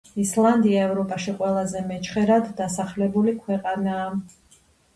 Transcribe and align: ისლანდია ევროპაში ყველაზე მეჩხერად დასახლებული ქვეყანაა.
ისლანდია 0.21 0.79
ევროპაში 0.85 1.35
ყველაზე 1.41 1.83
მეჩხერად 1.93 2.51
დასახლებული 2.63 3.37
ქვეყანაა. 3.45 4.13